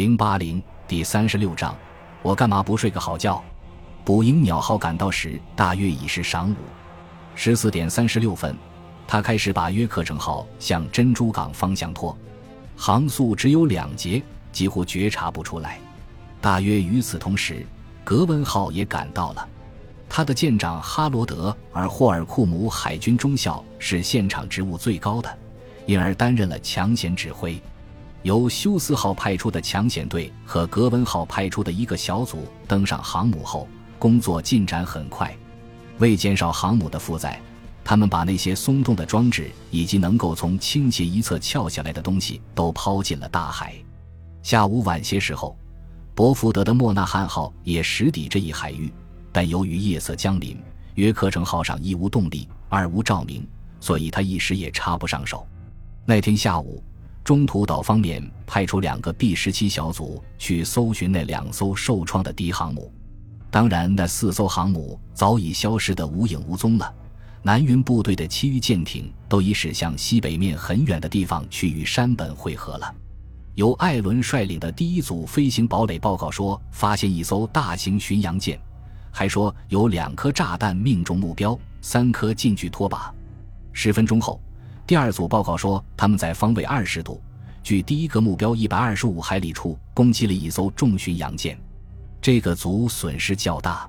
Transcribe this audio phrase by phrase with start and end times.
[0.00, 1.76] 零八零第三十六章，
[2.22, 3.44] 我干嘛不睡个好觉？
[4.02, 6.56] 捕鹰鸟号赶到时，大约已是晌午，
[7.34, 8.56] 十四点三十六分，
[9.06, 12.16] 他开始把约克城号向珍珠港方向拖，
[12.78, 15.78] 航速只有两节，几乎觉察不出来。
[16.40, 17.66] 大约与此同时，
[18.02, 19.46] 格温号也赶到了，
[20.08, 25.38] 他的舰长哈罗德·尔霍尔库姆海军中校是现场职务最高的，
[25.84, 27.60] 因而担任了抢险指挥。
[28.22, 33.66] 由休斯号派出的抢险队和格温号派出的一个小组登上航母后，
[33.98, 35.34] 工作进展很快。
[35.98, 37.40] 为减少航母的负载，
[37.82, 43.74] 他们把那些松动的装置以及能够从倾斜一侧翘下来的东西都抛进了大海。
[44.42, 45.56] 下午晚些时候，
[46.14, 48.92] 伯福德的莫纳汉号也驶抵这一海域，
[49.32, 50.58] 但由于夜色降临，
[50.96, 53.46] 约克城号上一无动力，二无照明，
[53.80, 55.46] 所以他一时也插不上手。
[56.04, 56.84] 那天下午。
[57.22, 62.92] 中途岛方面派出两个 B 十七小组去搜寻那两艘受创的敌航母，
[63.50, 66.94] 当然，那四艘航母早已消失得无影无踪了。
[67.42, 72.94] 南云部队的其余舰艇都已驶向西北面很远的地方去与山本会合了。
[73.54, 78.58] 由艾伦率领的第一组飞行堡垒报告说，发现一艘大型巡洋舰，
[79.10, 83.14] 还说有两颗炸弹命中目标，三颗近距拖把。
[83.72, 84.40] 十分钟后。
[84.90, 87.22] 第二组报告说，他们在方位二十度，
[87.62, 91.56] 距第一个目标一百二十五海里处攻击了一艘重巡洋舰。
[92.20, 93.88] 这个组损失较大。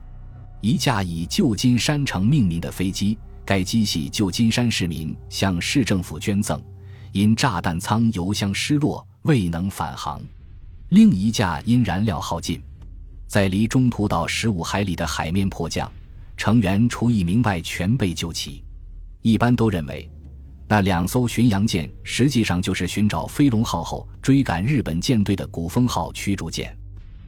[0.62, 6.62] 一架以旧金山城命名的飞机，该机系旧金山市民向市政府捐赠，
[7.14, 10.22] 因炸弹舱油箱失落未能返航。
[10.90, 12.62] 另一架因燃料耗尽，
[13.26, 15.92] 在离中途岛十五海里的海面迫降，
[16.38, 18.64] 成员除一名外全被救起。
[19.24, 20.08] 一般都认为。
[20.72, 26.74] 那两艘巡洋舰实际上就是寻找飞龙号后追赶日本舰队的古风号驱逐舰，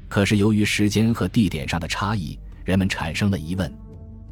[0.08, 3.69] 可是由于时间和地点上的差异，人们产生了疑问：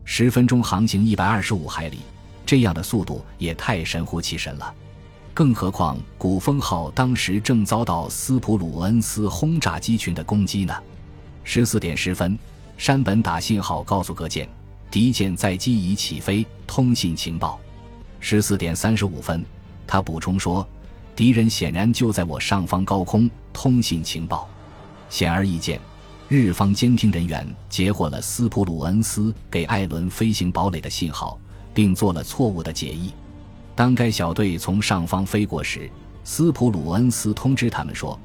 [0.06, 1.98] 十分钟航行一百二十五海里，
[2.46, 4.74] 这样的速度也太神乎其神了。
[5.34, 10.74] 更何况古风号当时正遭到斯普鲁恩斯轰炸机群的攻击呢？
[11.44, 12.40] 十四点十分，
[12.78, 14.48] 山本打信号告诉各舰，
[14.90, 17.60] 敌舰载机已起飞，通信情报。
[18.22, 19.44] 十四点三十五分，
[19.86, 20.66] 他补充说
[21.16, 24.48] ：“敌人显然就在我上方高空通信情报。”
[25.10, 25.82] 显而易见，
[26.30, 31.38] 日方监听人员截获了斯普鲁恩斯给艾伦飞行堡垒的信号，
[31.74, 33.12] 并做了错误的解译。
[33.76, 35.90] 当该小队从上方飞过时，
[36.24, 38.18] 斯普鲁恩斯通知他们说，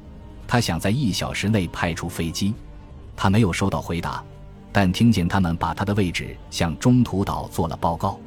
[0.47, 2.53] 他想在一小时内派出飞机。
[3.15, 4.23] 他没有收到回答，
[4.71, 8.19] 但听见他们把他的位置向中途岛做了报告。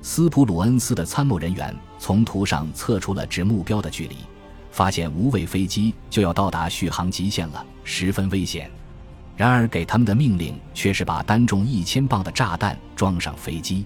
[0.00, 4.16] 斯普鲁恩斯的参谋人员从图上测出了指目标的距离，
[4.70, 8.70] 发现无畏飞机就要到达续航极限了，十分危险。
[9.36, 13.84] 然而给他们的命令却是把单重一千磅的炸弹装上飞机。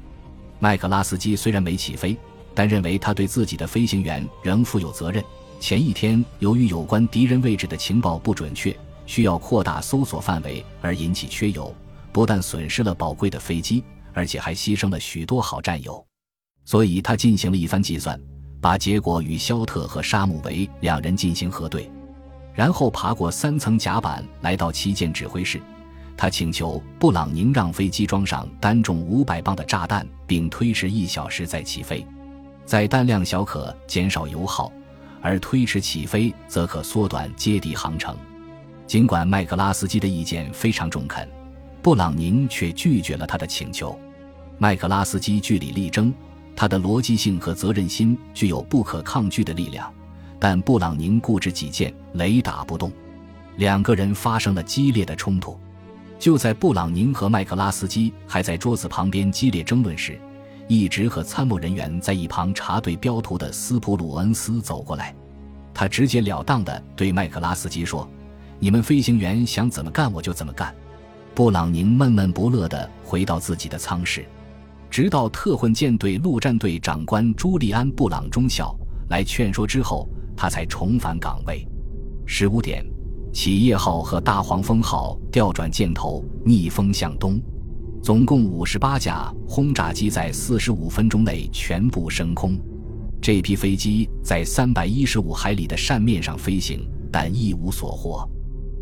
[0.59, 2.17] 麦克拉斯基虽然没起飞，
[2.55, 5.23] 但认为他对自己的飞行员仍负有责任。
[5.61, 8.75] 前一天由于有关敌人位置的情报不准确，
[9.06, 11.75] 需要扩大搜索范围而引起缺油，
[12.12, 13.83] 不但损失了宝贵的飞机。
[14.12, 16.05] 而且还牺牲了许多好战友，
[16.65, 18.21] 所以他进行了一番计算，
[18.61, 21.91] 把结果与肖特和沙姆维两人进行核对，
[22.55, 25.61] 然后爬过三层甲板来到旗舰指挥室。
[26.17, 32.06] 他请求布朗宁让飞机装上单重五百磅的炸弹，并推迟一小时再起飞。
[32.65, 34.71] 在弹量小可减少油耗，
[35.21, 38.17] 而推迟起飞则可缩短接地航程。
[38.87, 41.27] 尽管麦克拉斯基的意见非常中肯。
[41.82, 43.98] 布朗宁却拒绝了他的请求。
[44.56, 46.15] 麦克拉斯基据理力争，
[46.54, 49.93] 他的逻辑性和责任心具有不可抗拒的力量，
[50.38, 52.93] 但布朗宁固执己见，雷打不动。
[53.56, 55.59] 两个人发生了激烈的冲突。
[56.20, 60.16] 就在布朗宁和麦克拉斯基还在桌子旁边激烈争论时，
[60.69, 65.12] 一直和参谋人员在一旁查对标图的斯普鲁恩斯走过来。
[65.75, 68.09] 他直截了当地对麦克拉斯基说
[68.60, 70.73] ：“你们飞行员想怎么干，我就怎么干。”
[71.34, 74.26] 布朗宁闷闷不乐地回到自己的舱室，
[74.90, 78.76] 直到特混舰队陆战队长官朱利安·布朗中校
[79.08, 80.06] 来劝说之后，
[80.37, 81.67] 他才重返岗位。
[82.26, 82.84] 十五点，
[83.32, 87.40] 企业号和大黄蜂号调转箭头，逆风向东，
[88.02, 92.58] 总共五十八架轰炸机在四十五分钟内全部升空。
[93.23, 98.28] 这批飞机在三百一十五海里的扇面上飞行，但一无所获。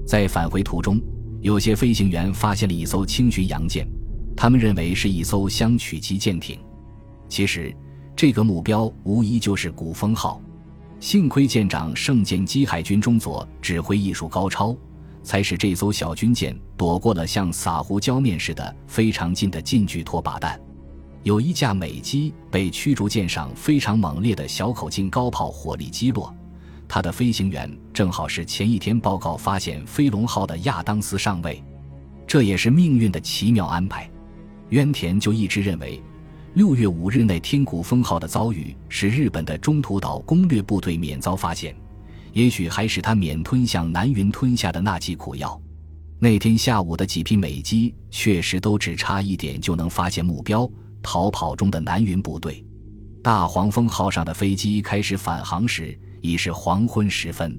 [0.05, 1.01] 在返回途中。
[1.43, 3.87] 有些飞行员发现了一艘轻巡洋舰，
[4.37, 6.59] 他们认为是一艘相取级舰艇。
[7.29, 7.75] 其实，
[8.15, 10.41] 这个目标无疑就是古风号。
[10.99, 14.77] 幸亏舰长圣剑基海军中佐指挥艺术高超，
[15.23, 20.61] 才使这艘小军舰躲过了像撒胡椒面似的非常近的近距拖靶弹。
[21.23, 26.35] 有一架美机被驱逐舰上非常猛烈的小口径高炮火力击落，
[26.93, 31.63] 他的飞行员正好是前一天报告发现飞龙号的亚当斯上尉，
[32.27, 34.11] 这也是命运的奇妙安排。
[34.71, 36.03] 渊田就一直认为，
[36.55, 41.77] 六月五日那天古风号的遭遇使日本的中途岛攻略部队免遭发现，
[42.33, 45.63] 也许还使他免吞向南云吞下的那剂苦药。
[46.19, 50.69] 那天下午的几批美机确实都只差一点就能发现目标。
[51.05, 52.65] 逃跑中的南云部队，
[53.23, 57.59] 大黄蜂号上的飞机开始返航时已是黄昏时分。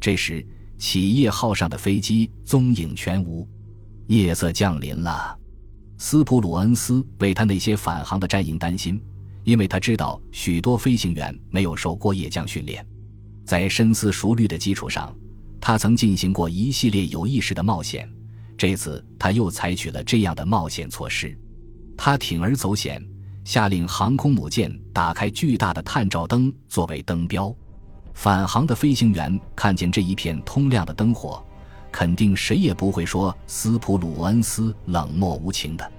[0.00, 0.46] 这时，
[0.78, 3.46] 企业号上的飞机踪影全无。
[4.06, 5.38] 夜色降临了，
[5.98, 9.00] 斯普鲁恩斯为他那些返航的战营担心，
[9.44, 12.84] 因为他知道许多飞行员没有受过夜降训练。
[13.44, 15.14] 在深思熟虑的基础上，
[15.60, 18.10] 他曾进行过一系列有意识的冒险。
[18.56, 21.38] 这次，他又采取了这样的冒险措施。
[21.96, 23.02] 他铤而走险，
[23.44, 27.54] 下令航空母舰打开巨大的探照灯作为灯标。
[28.20, 31.42] 返航的飞行员看见这一片通亮的灯火，
[31.90, 35.92] 肯定谁也不会说斯普鲁恩斯冷漠无情的。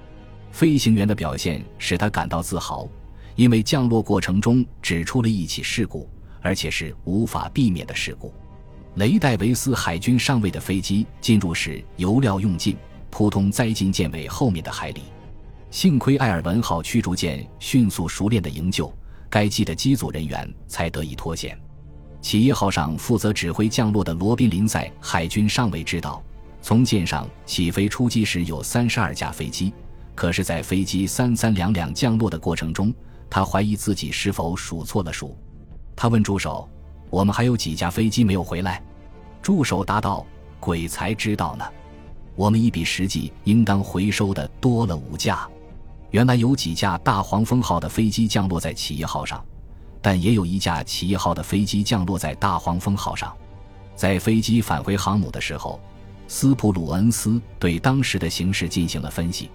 [0.52, 2.88] 飞行员的表现使他感到自豪，
[3.36, 6.08] 因为降落过程中只出了一起事故，
[6.44, 8.32] 而且是无法避免的事故。
[8.98, 12.78] 雷戴维斯海军上尉的飞机进入时油料用尽，
[13.10, 15.02] 扑通栽进舰尾后面的海里。
[15.72, 18.96] 幸亏埃尔文号驱逐舰迅速熟练的营救，
[19.28, 21.60] 该机的机组人员才得以脱险。
[22.22, 26.22] 企业号上负责指挥降落的罗宾林在海军上尉知道，
[26.62, 29.74] 从舰上起飞出击时有三十二架飞机，
[30.14, 32.94] 可是，在飞机三三两两降落的过程中，
[33.30, 35.36] 他怀疑自己是否数错了数。
[35.96, 36.70] 他问助手
[37.10, 38.82] ：“我们还有几架飞机没有回来？”
[39.42, 40.26] 助手答道
[40.60, 41.66] ：“鬼才知道呢，
[42.36, 45.50] 我们一比实际应当回收的多了五架。”
[46.12, 49.44] 原来有几架大黄蜂号的飞机降落在企业号上，
[50.02, 53.32] 但也有一架企业号的飞机降落在大黄蜂号上。
[53.96, 55.80] 在飞机返回航母的时候，
[56.28, 59.50] 斯普鲁恩斯对当时的形势进行了分析。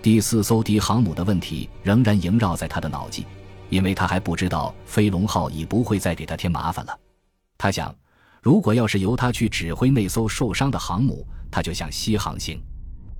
[0.00, 3.26] 第四艘敌航母的问题仍然萦绕在他的脑际，
[3.68, 6.98] 因为他还不知道飞龙号已不会再给他添麻烦了。
[7.58, 7.94] 他想，
[8.40, 12.60] 如果要是由他去指挥那艘受伤的航母，他就像西航行。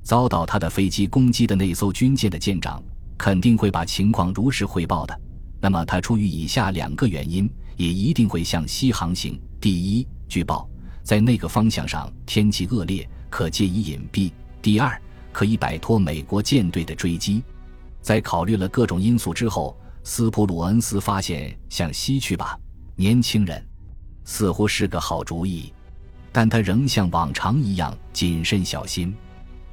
[0.03, 2.83] 遭到他的飞机攻击的那艘军舰的舰长
[3.17, 5.21] 肯定会把情况如实汇报的。
[5.63, 10.69] 那么，他出于以下两个原因，也一定会向西航行：第一，据报
[11.05, 15.01] 在那个方向上天气恶劣，可借以隐蔽；第二，
[15.31, 17.45] 可以摆脱美国舰队的追击。
[18.01, 22.59] 在考虑了各种因素之后，斯普鲁恩斯发现向西去吧，
[22.97, 23.65] 年轻人，
[24.25, 25.73] 似乎是个好主意。
[26.33, 29.15] 但他仍像往常一样谨慎小心。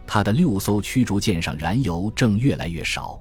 [0.05, 3.19] 他的六艘驱逐舰上燃油正越来越少，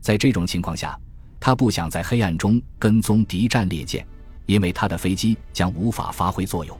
[0.00, 0.98] 在这种情况下，
[1.40, 4.06] 他不想在黑暗中跟踪敌战列舰，
[4.44, 6.78] 因为他的飞机将无法发挥作用，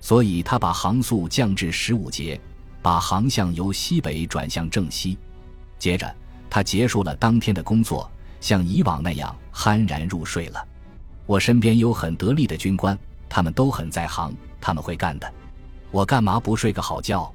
[0.00, 2.40] 所以他把航速降至十五节，
[2.80, 5.18] 把航向由西北转向正西。
[5.78, 6.12] 接着，
[6.48, 8.10] 他结束了当天的工作，
[8.40, 10.66] 像以往那样酣然入睡了。
[11.26, 12.98] 我身边有很得力的军官，
[13.28, 15.32] 他们都很在行，他们会干的。
[15.90, 17.30] 我干嘛不睡个好觉？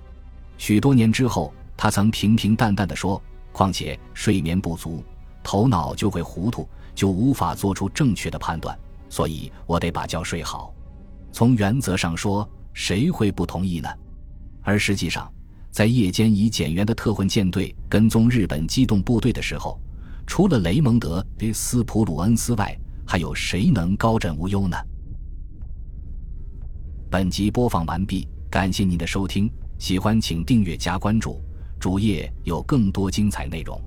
[0.57, 3.21] 许多年之后，他曾平平淡淡的说
[3.53, 5.03] ：“况且睡眠不足，
[5.45, 8.77] 头脑就会糊涂，就无法做出正确的判断。
[9.07, 10.73] 所以我得把觉睡好。
[11.31, 13.87] 从原则上说，谁会不同意呢？
[14.63, 15.31] 而实际上，
[15.69, 19.79] 在夜间以减员的特混舰队跟踪日本机动部队的时候，
[20.25, 21.23] 除了雷蒙德·
[21.53, 22.75] 斯普鲁恩斯外，
[23.05, 24.75] 还有谁能高枕无忧呢？”
[27.11, 29.49] 本集播放完毕，感谢您的收听。
[29.77, 31.39] 喜欢请订阅加关注，
[31.79, 33.79] 主页有更多精彩内容。